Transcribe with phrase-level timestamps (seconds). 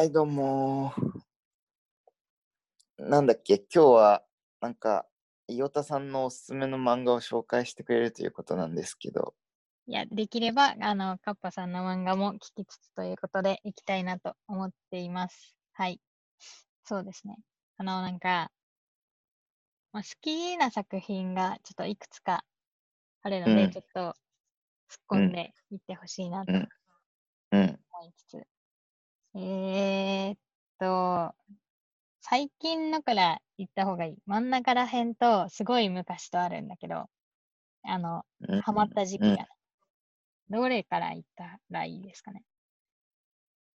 [0.00, 0.94] はい、どうも。
[2.96, 4.24] なんだっけ、今日は、
[4.62, 5.06] なんか、
[5.46, 9.34] 伊オタさんのおすすめの漫画を紹介してくれるということなんですけど、
[9.86, 15.54] いや、できれば、あの、カッパさんの漫画も聞きつつということで、いきたいなと思っています。
[15.74, 16.00] はい。
[16.84, 17.36] そうですね。
[17.76, 18.50] あの、なんか、
[19.92, 22.46] まあ、好きな作品がちょっといくつか
[23.20, 24.14] あるので、うんちょっと突っ
[25.10, 26.68] うん込んでいってほしいなとうん
[27.52, 28.59] うん、思いつつ。
[29.34, 30.38] えーっ
[30.78, 31.34] と、
[32.22, 34.18] 最近のから言った方がいい。
[34.26, 37.10] 真ん中ら辺と、すごい昔とあるんだけど、
[37.84, 39.48] あの、うん、ハマった時期うんがね。
[40.50, 42.44] どれから言ったらいいですかね？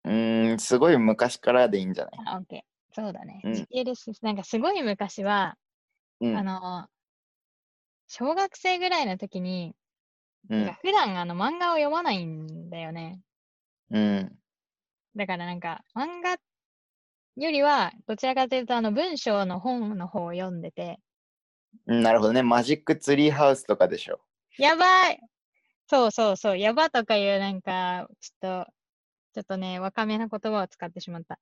[0.06, 2.22] うーん、すごい昔からでいいんじゃない？
[2.26, 2.62] あ、オッケー。
[2.94, 3.44] そうだね。
[3.44, 4.24] うん時系列です。
[4.24, 5.58] なんかすごい昔は、
[6.20, 6.90] うんあの、
[8.08, 9.76] 小学生ぐらいの時に、
[10.50, 13.22] うんなんか、普段あの漫画を読まないんだよね。
[13.90, 14.40] うん、
[15.16, 16.38] だからなんか漫画
[17.38, 21.00] よりは、どちらかというとあの文章の本の方を読んでて、
[21.88, 22.42] うんなるほどね。
[22.44, 24.22] マジックツリーハウスとかでしょ。
[24.58, 25.20] やばい
[25.88, 28.72] そうそうそう、やばとかいうなんか、ちょっと、
[29.34, 31.40] ちょっとね、若めな言葉を使ってしまった。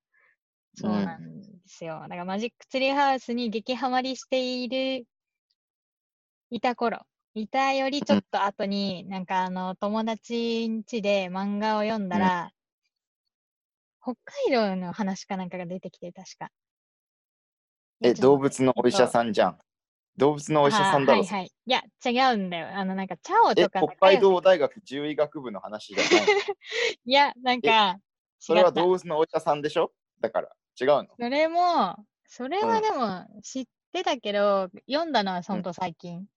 [0.75, 1.99] そううんなんですよ。
[2.01, 5.05] だからマジックツリーハウスに激ハマりしている、
[6.49, 12.51] いた頃、いたよりちょっと後に、なんかあの、友達ん家で漫画を読んだうんら、
[14.03, 14.15] 北
[14.49, 16.51] 海道の話かなんかが出てきて、確か。
[18.01, 19.57] え、動物のお医者さんじゃん。
[20.17, 21.21] 動物のお医者さんだろ。
[21.21, 21.51] あーはいはい。
[21.65, 22.69] いや、違うんだよ。
[22.77, 26.25] あの、なんか、チャオえ、とか北海道大学獣医学部の話じゃない。
[27.05, 27.97] いや、なんか、
[28.39, 29.93] それは動物のお医者さんでしょ？
[30.19, 31.19] だから、違うの？
[31.19, 36.27] それも、それうんはでも知ってたけど、読んだのはほんと最近。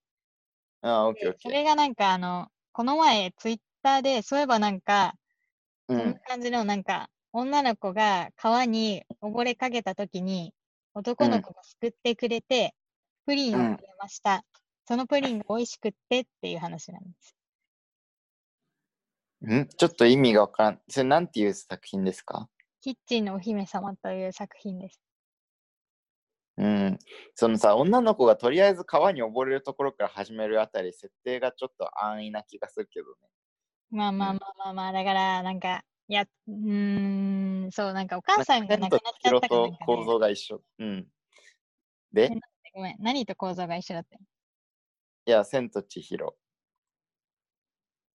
[0.81, 5.93] ああ、オッケーオッでそケれがなんかあの、この前ツイッターで、そういえばなんか、ー。
[5.93, 10.53] うこんなん感じのなんか、女の子が川に溺れかけた時に、
[10.93, 12.73] 男の子が救ってくれて、
[13.25, 14.43] プリンをくれました。
[14.87, 17.35] そのプリンが美味しくってっていう話なんです。
[19.45, 19.67] ん？
[19.67, 20.81] ちょっと意味がわからん。
[20.87, 22.49] それなんていう作品ですか？
[22.81, 24.99] キッチンのお姫様という作品です。
[26.57, 26.99] うん。
[27.35, 33.29] そのさ、女の子がとりあえず川に溺れるところから始めるあたり、設定がちょっと安易な気がするけどね。
[33.91, 40.63] まあまあうんまあまあまあ、だから、なんか、いや、うーん、そう、なんかお母さんが亡くなっちゃったかなんか、と構ね、造が一緒。
[40.79, 41.07] うん。
[42.13, 42.37] で、
[42.73, 44.17] ごめん、何と構造が一緒だった
[45.27, 46.37] いや、千と千尋。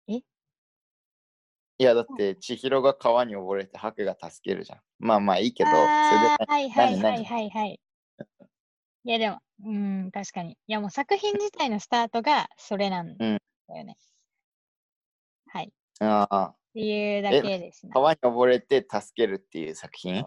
[0.09, 0.21] え？
[1.79, 4.79] いや、だって千尋が川に溺れてハクが助けるじゃん。
[4.99, 7.79] まあまあいいけど、それではいはいはいはいはい。
[9.03, 10.53] いやでも、うーん、確かに。
[10.53, 13.17] いやもう作品自体のスタートがそれなん
[13.67, 13.97] だよね。
[15.47, 15.67] はい。
[15.67, 17.91] っああ、ていうだけですね。
[17.93, 20.25] 川に溺れて助けるっていう作品？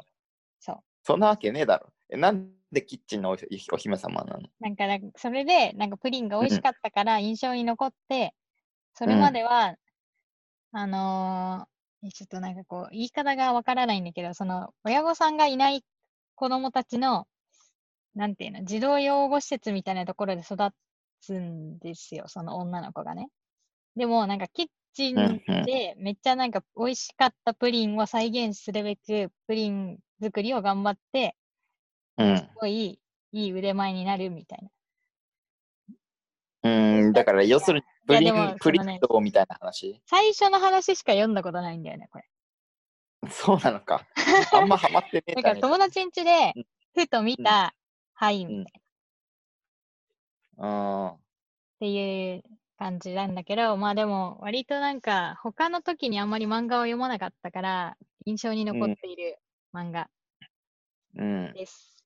[0.58, 0.78] そう。
[1.02, 1.92] そんなわけねえだろ。
[2.10, 3.36] えなんでキッチンのお
[3.72, 4.48] お姫様なの？
[4.58, 8.34] なんかだ、それで、なんかプリンが美味しかったから印象に残って、
[8.94, 9.76] それうんまでは、
[10.72, 15.84] あのーえちょっとなんかこう、言い方がわからないんだけど、その、親御さんがいない
[16.34, 17.26] 子供たちの、
[18.14, 20.56] なんていうの、児童養護施設みたいなところで育
[21.20, 23.28] つんですよ、その女の子がね。
[23.96, 31.36] でも、なんかキッチンうんうんでめっちゃなんか美味しかったプリンを再現するべく、プリン作りを頑張って、
[32.16, 32.48] うんす。
[32.56, 32.98] ごい
[33.32, 34.70] いい腕前になるみたいな。
[36.62, 36.68] う
[37.08, 40.02] ん、だから要するにプリン、プリントみたいな話？
[40.06, 42.24] 最初の話しか読んだことないんだよね、これ。
[43.30, 44.06] そうなのか。
[44.52, 46.64] あんまハマってねえだから友達ん家でうん、
[46.94, 47.74] ふと見た、
[48.14, 48.82] はい、みたい
[50.58, 51.10] な。
[51.12, 51.16] っあ
[51.78, 52.42] ていう
[52.80, 59.38] 感じなんだけど、まあでも、割となんか、他の時にあんまり漫画を読まなかったから、印象に残っている
[59.74, 60.08] 漫画
[61.14, 61.52] うん。
[61.52, 62.04] です。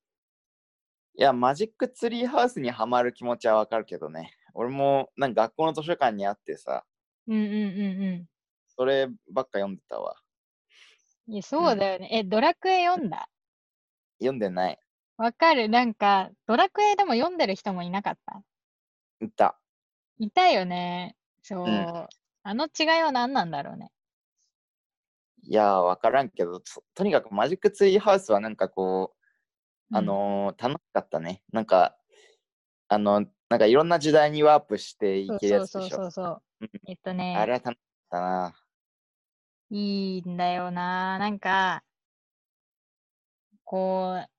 [1.16, 4.32] いや、マジックツリーハウスにはまる気持ちはわかるけどね。
[4.52, 6.84] 俺もなんか学校の図書館にあってさ、
[7.26, 8.28] うんうんうんう
[8.76, 10.16] そればっか読んでたわ。
[11.28, 11.32] ん。
[11.32, 12.08] いや、そうだよね。
[12.12, 13.28] え、ドラクエ読んだ？
[14.20, 14.78] 読んでない。
[15.16, 18.44] わかるなんか、ドラクエでも読んでる人もいなかった？
[19.20, 19.58] いた。
[20.18, 21.16] いたよね。
[21.42, 21.70] そう。
[21.70, 22.08] ん
[22.42, 23.90] あの違いは何なんだろうね。
[25.42, 29.24] いやー、わからんけど、ととにかくマジックツリーハウスはなんかこう、
[29.92, 31.42] あうんのー楽しかったね。
[31.52, 31.96] なんか、
[32.88, 35.98] あの、なんかいろんな時代にワープしていけるやつでしょ。
[36.00, 36.70] そうそうそうそううん。
[36.86, 38.56] えっとね、あれは楽しかったな。
[39.70, 41.18] いいんだよな。
[41.18, 41.84] なんか、
[43.64, 44.30] こう、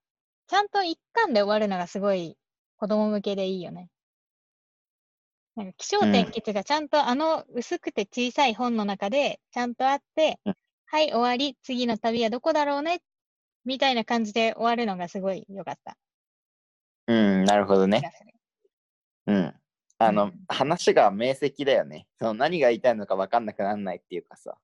[0.48, 2.38] ちゃんと一巻で終わるのがすごい
[2.78, 3.90] 子供向けでいいよね。
[5.56, 10.54] なんか気象うん転結がちゃんとあの薄くて小さい本の中でちゃんとあって、うん
[10.88, 12.98] はい、終わり、次の旅はどこだろうねっ
[13.64, 15.96] みたいな感じで終わるのがすごい良かった
[17.08, 18.02] うん、なるほどね。
[19.26, 19.54] うん。
[19.98, 22.06] あの、うん話が明晰だよね。
[22.18, 24.56] その何が言いたいのか分かんなくならないっていうかさ。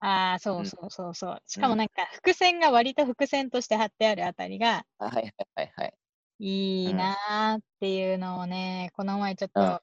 [0.00, 1.42] ああ、そううんそうそうそう。
[1.46, 5.94] しかもなんか伏線が割と伏線として貼ってあるあたりがあはいはいはいはい。
[6.38, 9.82] いいうんなーっていうのをね、この前ちょっうんと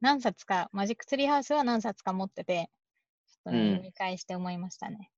[0.00, 2.70] 何冊か、マジックツリーハウスは何冊か持ってて、
[3.26, 3.66] ちょっとね、うん。
[3.70, 5.10] 読み返して思いましたね。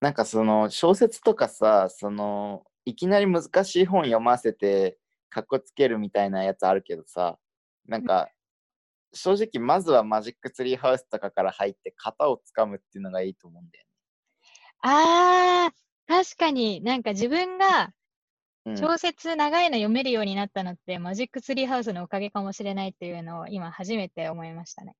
[0.00, 4.98] なんかその小説とかさ、そのいきなり難しい本読ませて
[5.30, 7.38] かっこつけるみたいなやつあるけどさ、
[7.86, 8.28] なんか
[9.16, 13.86] 正直まずはマジックツリーハウスとかから入って型をつかむっていうのがいいと思うんだよ
[14.82, 15.72] あー、
[16.06, 17.92] 確かになんか自分が
[18.70, 18.76] ね。
[18.76, 24.94] 小説長いの読めるようになったのって、マジックツリーハウスのおかげかもしれないっていうのを今初めて思いましたね。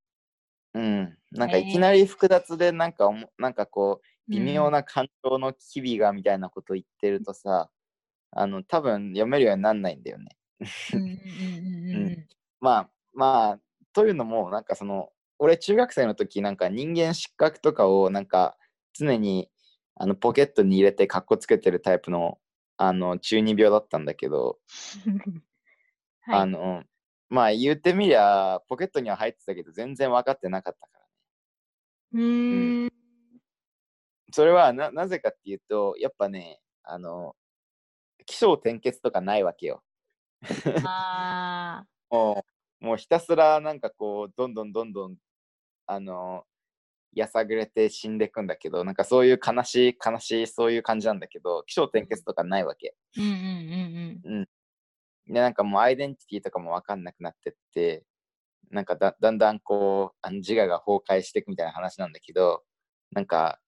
[0.74, 0.82] うん。
[0.82, 1.18] うん。
[1.32, 4.78] なんかいきなり複雑でなんかおもなんかこう微妙な。
[4.78, 7.70] な感情の機微がみたいなこと言ってるとさ、
[8.32, 10.36] あの多分読めるようになんないんだよね。
[10.94, 12.26] うんうんうんうんうんうん
[12.60, 13.60] まあまあ
[13.92, 18.56] というのもなんかその俺中学生の時なんか人間失格とかをなんか
[18.94, 19.50] 常に
[19.94, 22.38] あのポケットに入れてカッコつけてるタイプの
[22.76, 24.58] あの中二病だったんだけど、
[26.22, 26.40] はい。
[26.40, 26.84] あの
[27.28, 31.10] まあ言ってみりゃポケットには入ってたけど全然分かってなかったからね。
[32.12, 32.92] うーん。
[34.32, 37.34] それはななぜかっていうとやっぱねあの
[38.26, 39.82] 起承転結とかないわけよ。
[40.84, 42.44] あ も
[42.80, 45.16] う、もうひたすらなんかこう、どんどんどんどん、
[45.86, 46.44] あの、
[47.16, 52.94] やさぐれて死んでいくんだけど、なんかそういう悲しい、悲しい、そういう感じなんだけど、起承転結とかないわけ。
[53.16, 53.22] ー。
[53.22, 54.48] うんうんうん
[55.28, 58.04] で、なんかもうアイデンティティとかもわかんなくなってって、
[58.70, 62.62] なんかだだんだんこう、あの自我が崩壊していくみたいな話なんだけど、
[63.12, 63.60] なんか、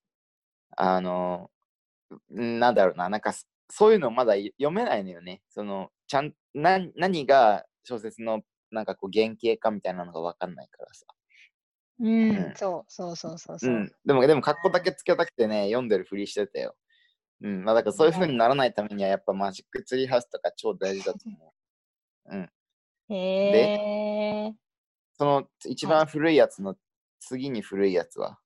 [0.76, 1.50] あの、
[2.34, 5.42] んなんだろうな、なんかそそういうのまだい読めないのよね。
[5.50, 11.06] その、ちゃん、な何が小説のなんかこう原型かみたいなのがわかんないからさ。
[12.00, 12.08] うん。
[12.30, 13.78] うん、うんそうそうそうそうそうう。
[13.84, 13.92] ん。
[14.04, 16.76] でも、でも、格好だけつけたくてね、読んでるふりしてたよ。
[17.42, 17.64] うん。
[17.64, 21.54] まあ、だからそういう風にならないためには、やっぱマジックツリーハウスとか超大事だと思
[22.28, 22.36] う。
[22.36, 22.50] うん。
[23.08, 23.14] へ
[24.46, 24.58] え。
[25.18, 26.76] その一番古いやつの
[27.18, 28.38] 次に古いやつは？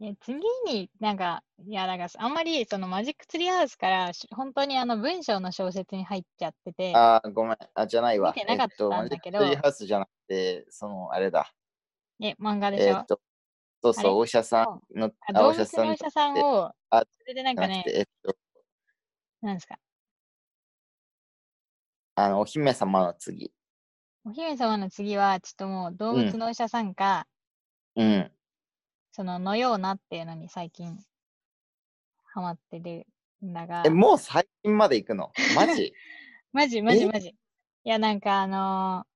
[0.00, 7.56] え次になんか、いや、だからあんまりそのマジックツリーハウスからし本当にあの文章の小説に入っちゃってて、ああ、ごめん。
[7.74, 8.30] あ、じゃないわ。
[8.30, 11.52] 見てなかったんだえっと、マジックけどツリーハウスじゃなくて、その、あれだ。
[12.24, 13.20] え、漫画でしょ、えっと、
[13.82, 18.34] そうそう、お医者さんの、あお医者さん物のお医者さんじを、あそれでなんかねえっと、
[19.42, 19.78] なんですか、
[22.14, 23.52] あの、お姫様の次。
[24.24, 27.26] お姫様の次は、ちょっともう動物のお医者さんか、
[27.94, 28.32] うん。
[29.12, 30.98] そののようなっていうのに最近
[32.24, 33.06] ハマってる
[33.46, 33.82] んだが。
[33.84, 35.30] え、、もう最近まで行くの？
[35.54, 35.92] マジ？
[36.52, 37.06] マジマジえ？
[37.06, 37.28] マジ。
[37.28, 37.34] い
[37.84, 39.14] や、なんかあのー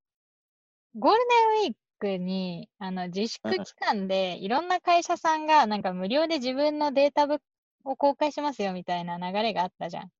[0.95, 1.19] ゴール
[1.53, 7.39] デンウィークに、あの、自粛うん期間で、いろんな会社さんが、なんか無料で自分のデータブ
[7.83, 10.11] を公開しますよみたいな流れがあったじゃん。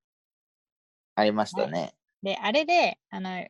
[1.15, 1.95] ありましたね。
[2.21, 3.45] で、あれで、あの、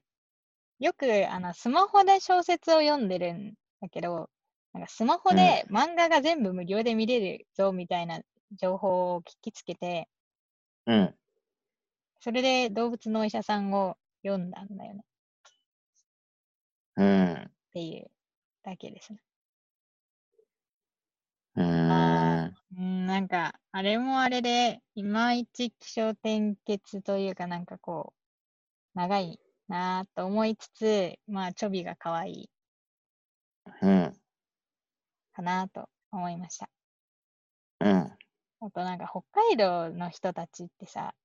[0.80, 4.30] よく、あの、スマホで小説を読んでるんだけど、
[4.74, 8.22] なんかスマホで漫画が全部無料で見れるぞみたいな
[8.52, 10.08] 情報を聞きつけて、
[10.86, 11.16] うん。
[12.22, 15.04] それで動物のお医者さんを読んだんだよね。
[16.98, 17.34] うん。
[17.34, 18.12] っていう
[18.64, 19.22] だけですね。
[21.56, 22.56] うーん。
[22.78, 28.14] うん、なんか、あれもあれで、いまいち気象転結というか、なんかこ
[28.96, 32.50] う、長いなぁと思いつつ、まあ、チョビが可愛い
[33.82, 34.20] うん。
[35.34, 36.70] かなと思いました。
[37.80, 37.90] うん。
[38.62, 41.16] あとなんか、北海道の人たちってさ、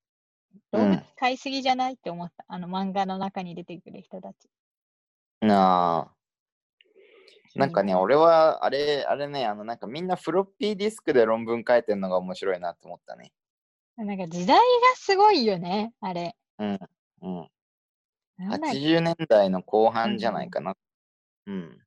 [0.73, 2.45] 動物うん飼いすぎじゃないって思った。
[2.49, 4.49] あの漫画の中に出てくる人たち。
[5.41, 6.13] なあ。
[7.54, 13.32] なんかね、うん俺は、あれ、あれね、あの、なんかみんなフロッピーディスクで論文書いてるのが面白いなと思ったね。
[13.96, 14.62] なんか時代が
[14.96, 16.37] すごいよね、あれ。
[16.58, 16.78] うん。
[17.23, 17.49] うん。
[18.38, 20.76] なんだっけ80年代の後半じゃないかな。
[21.46, 21.78] うん。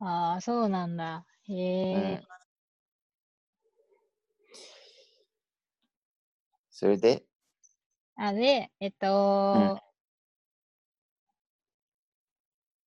[0.00, 1.24] ああ、そうなんだ。
[1.48, 2.28] へうえん。。
[6.70, 7.24] それで、
[8.16, 9.80] あ、で、えっと、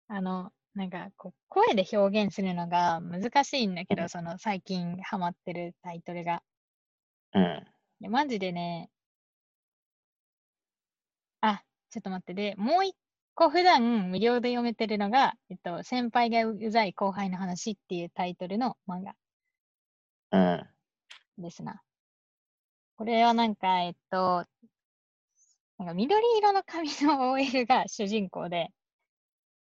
[0.07, 6.41] あの、なんかこう、声で表現するのが難しいんだけど、うんその最近ハマってるタイトルが。
[7.33, 7.65] うん。
[8.01, 8.89] でマジでね、
[11.41, 12.95] あ、ちょっと待って、で、もう一
[13.35, 19.15] 個普段無料で読めてるのが、えっと、先輩がううざい後輩の話っていうタイトルの漫画
[20.31, 20.37] う
[21.41, 21.43] ん。
[21.43, 21.81] ですな。
[22.97, 24.45] これはなんか、えっと、
[25.77, 28.69] なんか緑色の髪の OL が主人公で、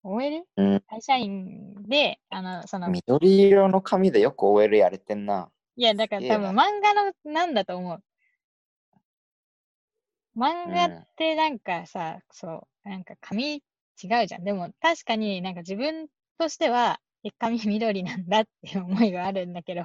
[0.04, 0.44] OL?
[0.58, 0.84] うん。
[0.90, 5.50] 会社員で、あの、その、緑色の髪でよく OL やれてんな。
[5.76, 8.04] いや、だから多分漫画のなんだと思う。
[10.38, 13.56] 漫画うんってなんかさ、そう、なんか髪
[14.02, 14.44] 違うじゃん。
[14.44, 19.84] でも確かになんか自分としては、え、髪緑なんだっていう思いがあるんだけど、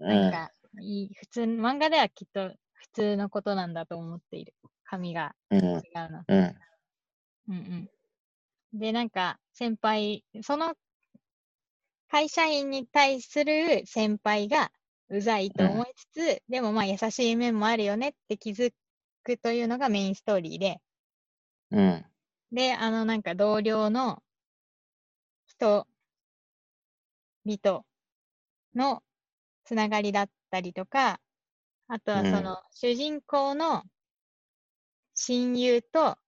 [0.00, 0.08] うん。
[0.08, 4.54] なんか、いい、普通、漫画ではきっと普通のことなんだと思っている。
[4.84, 5.60] 髪がうん。
[5.60, 5.62] 違
[6.08, 6.24] うの。
[6.26, 6.56] うん。
[7.48, 7.90] うんうん。
[8.72, 10.74] で、なんか、先輩、その
[12.08, 14.72] 会社員に対する先輩が
[15.08, 18.72] うざいと思いつつ、でもまあ優しい面もあるよねって気づ
[19.22, 20.80] くというのがメインストーリーで、
[21.70, 22.04] うん。
[22.52, 24.22] で、あのなんか同僚の
[25.46, 27.84] 人々
[28.74, 29.02] の
[29.64, 31.20] つながりだったりとか、
[31.88, 32.30] あとはうん。
[32.30, 33.84] その主人公の
[35.14, 36.18] 親友と、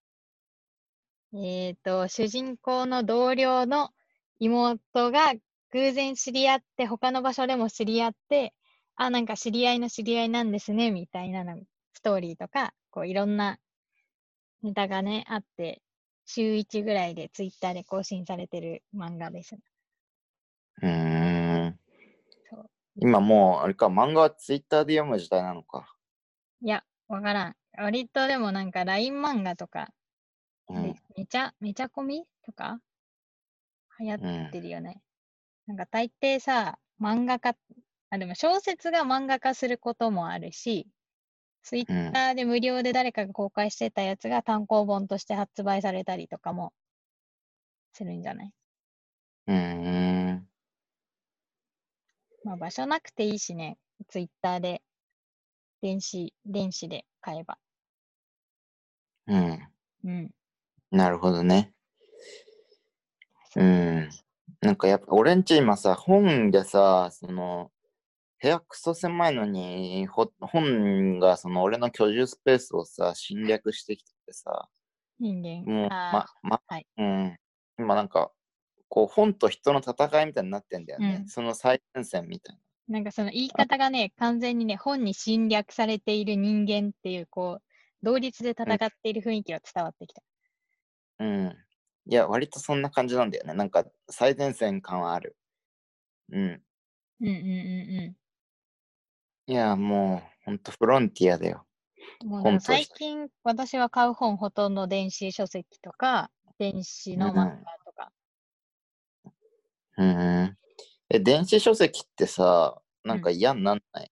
[1.34, 3.90] えっ、と、主人公の同僚の
[4.38, 5.34] 妹が
[5.70, 8.54] 偶然知り合って、他の場所でも知り合って、
[8.96, 11.56] あ、なんか知り合いの知り合いなんですね、みたいなの
[11.94, 13.58] ストーリーとか、こういろんな
[14.62, 15.82] ネタがね、あって、
[16.26, 19.56] 週1ぐらいでツイッターで更新されてる漫画です。
[20.82, 20.88] うー
[21.68, 21.78] ん
[22.96, 25.96] 今もう、あれか、漫画はツイッターで読む時代なのか。
[26.60, 27.56] いや、わからん。
[27.78, 29.88] 割とでもなんか LINE 漫画とか、
[30.68, 30.94] うんめ。
[31.16, 32.80] めちゃ、めちゃコミとか
[34.00, 35.02] 流行ってるよね。
[35.66, 37.56] なんか大抵さ、漫画家、
[38.10, 40.88] あ、でも小説が漫画化することもあるし、
[41.62, 46.72] ツイッターで無料で誰かが公開してたやつが単行本として発売されたりとかも
[47.94, 48.52] するんじゃない？
[49.46, 50.48] うーん。
[52.44, 53.78] まあ場所なくていいしね、
[54.08, 54.82] ツイッターで
[55.80, 57.58] 電子、電子で買えば。
[59.26, 59.72] うん。
[60.04, 60.30] うん。
[60.92, 61.72] なるほどね。
[63.56, 64.10] うん。
[64.60, 67.72] なんかやっぱ俺んち今さ、本でさ、その、
[68.40, 74.68] 部屋クソ狭いのに、ほ本がその俺の居住スペースをさ、侵略してきててさ、
[75.18, 75.72] 人間。
[75.72, 77.36] もう、まあ、ま、はいうん。
[77.78, 78.30] 今なんか、
[78.88, 81.20] こう本と人の戦いみたいになってんだよね。
[81.20, 82.58] うんその最前線みたい
[82.88, 87.62] なんかその言い方がね、完全にね、本に侵略されている人間っていう、こう、
[88.02, 90.22] 同率で戦っている雰囲気が伝わってきた。
[91.22, 91.28] な。
[91.28, 91.56] うん。
[92.06, 93.54] いや、割とそんな感じなんだよね。
[93.54, 95.36] なんか最前線感はある。
[96.30, 96.62] うん。
[97.20, 98.16] うんうんうん
[99.46, 101.66] いや、もう、ほんとフロンティアだよ。
[102.22, 102.28] うん。
[102.28, 108.12] もう最近、私は買う本ほとんど電子書籍とか、電子の漫画とか。
[109.98, 110.58] うん。
[111.10, 114.10] え、電子書籍ってさ、なんか嫌になんない、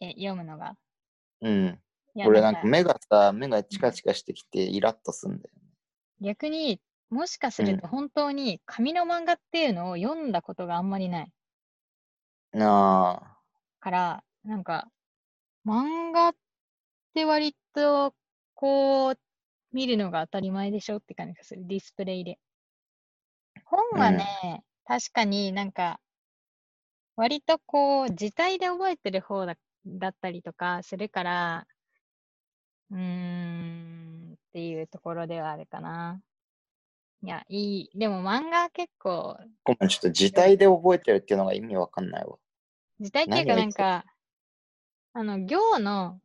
[0.00, 0.76] え読むのが？
[1.40, 1.80] うん、
[2.16, 5.62] 俺なんか目がさ、目がチカチカしてきてイラッとすんだよね。
[6.20, 11.32] 逆にもしかすると本当に紙の漫画っていうのを読んだことがあんまりない
[12.52, 13.38] なあ。
[13.80, 14.88] から、なんか、
[15.66, 16.34] 漫画っ
[17.14, 18.14] て割と、
[18.54, 19.18] こう、
[19.72, 21.66] 見るのが当たり前でしょって感じがする。
[21.66, 22.38] ディスプレイで。
[23.64, 26.00] 本はね、確かになんか、
[27.16, 31.66] 割とこう、字体で覚えてる方だだったりとかするから、
[32.90, 36.20] うーん、っていうところではあるかな。
[37.22, 37.98] いや、いい。
[37.98, 42.36] でも漫画結構、ごめん、ちょっと字体で覚えてるっていうのが意味わかんないわ。
[43.00, 44.04] 字体っていうかなんか、
[45.14, 46.20] あの、行の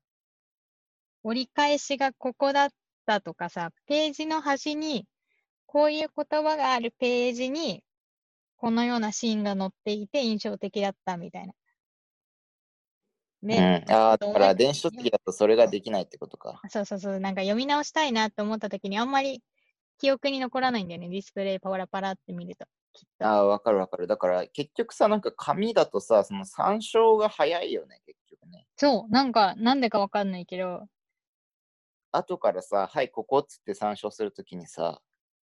[1.23, 2.69] 折り返しがここだっ
[3.05, 5.07] たとかさ、ページの端に、
[5.65, 7.83] こういう言葉があるページに、
[8.57, 11.53] このようなシーンが載っていて印象的だったみたいな。
[13.43, 13.85] うん。
[13.85, 16.61] で、ああ、とだから電子書籍だとそれができないってことか。
[16.69, 19.43] そうそうそう、なんか読み直したいなって思った時にあんまり
[19.99, 21.09] 記憶に残らないんだよね。
[21.09, 22.65] ディスプレイパラパラって見ると。
[23.19, 23.25] と。
[23.25, 24.07] ああ、わかるわかる。
[24.07, 28.65] だから結局さ、なんか紙だとさ、その参照が早いよね、結局ね。
[28.77, 30.87] そう、なんか、なんでかわかんないけど、
[32.11, 35.01] 後からさ、はい、ここっつって参照するときにさ、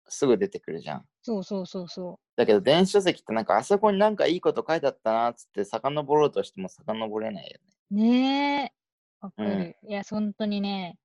[0.09, 1.05] すぐ出てくるじゃん。
[1.23, 7.68] そうそうそうそだけど電子書籍ってなんかあそこになんかいいこと書いてあったなっつって遡ろうとしても遡れないよね。
[7.91, 7.95] う。
[7.95, 8.73] ねえ、
[9.21, 9.77] わかうんる。
[9.83, 10.99] いや、本当にね、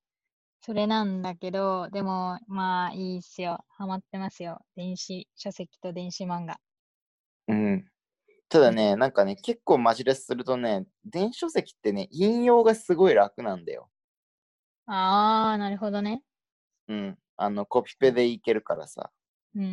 [0.61, 3.65] それなんだけど、でも、まあ、いいっすよ。
[3.69, 4.65] ハマってますよ。
[4.75, 6.59] 電子書籍と電子漫画。
[7.47, 7.85] うん。
[8.49, 13.89] ただね、なんかね、結構マジレスするとね、電子書籍ってね、引用がすごい楽なんだよ。
[14.85, 16.23] あー、なるほどね。
[16.87, 17.19] うん。
[17.37, 19.11] あの、コピペでいけるからさ。
[19.55, 19.69] うんうん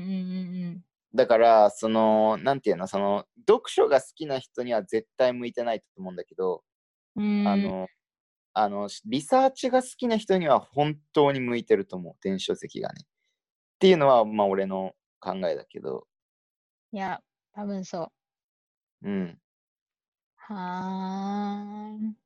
[0.65, 6.63] うんだから、その、なんていうの、その、読書が好きな人には絶対向いてないと思うんだけど、
[7.17, 7.49] うーん。
[7.49, 7.89] あの、
[8.55, 13.03] あの、リサーチが好きな人には本当に向いてると思う、電子書籍がね。
[13.05, 16.07] っていうのは、まあ、俺の考えだけど。
[16.93, 18.13] いや、多分そ
[19.03, 19.09] う。
[19.09, 19.41] うん。
[20.37, 22.17] はーん。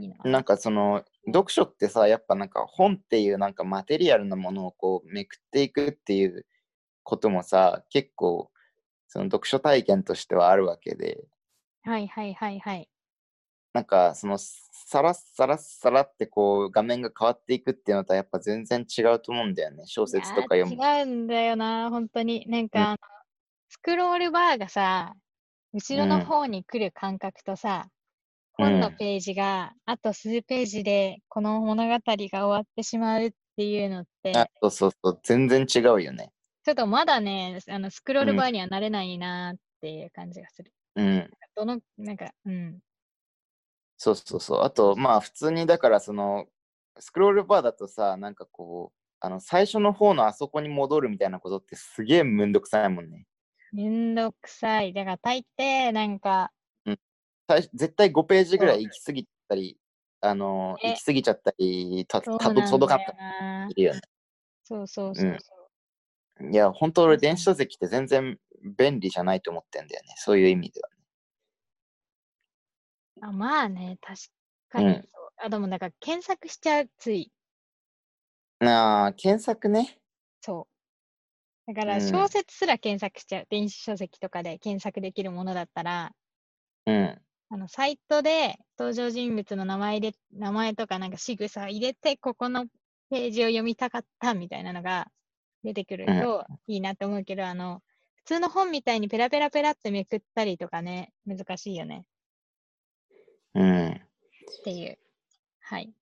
[0.00, 0.16] いいな。
[0.24, 6.46] なんかその、読書ってさ、やっぱなんか本っていうなんかマテリアルなものをこうめくっていくっていう
[7.02, 8.50] こともさ、結構、
[9.08, 11.24] その読書体験としてはあるわけで、
[11.82, 12.88] はいはいはいはい。
[13.76, 19.82] なんかその、さらっさらっさらってこう画面が変わっていくっていうのとはやっぱ全然違うと思うんだよね。
[19.84, 20.82] 小説とか読む。
[20.82, 22.46] ー、違うんだよな、本当に。
[22.48, 22.98] なんか、あの
[23.68, 25.12] スクロールバーがさ、
[25.74, 27.88] 後ろうんの方に来る感覚とさ、
[28.58, 28.64] うん。
[28.64, 36.30] 本のページがあと数ページでこの物語が終わってしまうっていうのって、あそうそうそう、全然違うよね。
[36.64, 40.72] ちょっとまだね、あのスクロールうんバーにはなれないなっていう感じがする。
[40.94, 41.30] うん。
[41.54, 42.78] どの、なんか、うん。
[43.96, 44.62] そうそうそう。
[44.62, 46.46] あと、まあ普通にだからその、
[46.98, 53.26] スクロールバーだとさ、なんかこう、あの最初の方のあそこに戻るみたいなことってすげえめんどくさいもんね。
[53.72, 54.92] めんどくさい。
[54.92, 56.52] だから大抵、なんか、
[57.48, 59.78] 最初絶対5ページぐらい行き過ぎたり、
[60.20, 63.72] あの、ね行き過ぎちゃったり、たたど届かったなり。
[63.72, 64.00] いるよね。
[64.64, 65.54] そうそうそううんそ
[66.40, 66.50] う。
[66.52, 68.38] いや、本当俺電子書籍って全然
[68.76, 70.14] 便利じゃないと思ってんだよね。
[70.16, 70.88] そういう意味では。
[73.20, 74.22] あまあね、確
[74.70, 75.32] かにうんそう。
[75.36, 77.30] あ、でもなんか検索しちゃう、つい。
[78.60, 79.98] なあ、検索ね。
[80.40, 80.66] そ
[81.68, 81.72] う。
[81.72, 83.46] だからうん小説すら検索しちゃう。
[83.50, 86.12] 電子書籍とかで検索できるものだったら、
[86.86, 87.22] うん。
[87.48, 92.66] あの、サイトで登場人物の名前で、名前とかなんか仕草入れて、ここの
[93.10, 95.10] ページを読みたかったみたいなのが
[95.62, 97.82] 出てくるうんといいなと思うけど、あの、
[98.16, 102.04] 普通の本みたいにペラペラペラってめくったりとかね、難しいよね
[103.56, 103.88] うん。
[103.88, 104.98] っていう。
[105.60, 105.92] はい。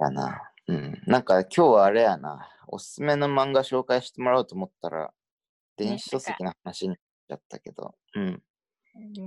[0.00, 0.40] やな。
[0.66, 1.02] うん。
[1.06, 2.48] なんか今日はあれやな。
[2.66, 5.12] おすすめの漫画紹介してもらおうと思ったら、
[5.76, 7.94] 電子書籍の話になっちゃったけど。
[8.14, 8.42] うん。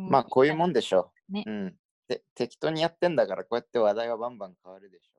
[0.09, 1.49] まあこういうもんでしょねう。
[1.49, 1.75] うん。
[2.07, 5.18] で適当にやってんだから、こうやって話題はバンバン変わるでしょう。